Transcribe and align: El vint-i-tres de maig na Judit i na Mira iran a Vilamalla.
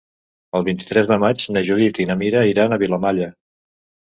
El 0.59 0.63
vint-i-tres 0.69 1.09
de 1.11 1.17
maig 1.23 1.45
na 1.57 1.63
Judit 1.67 2.01
i 2.05 2.09
na 2.13 2.17
Mira 2.23 2.43
iran 2.53 2.75
a 2.75 2.81
Vilamalla. 2.87 3.31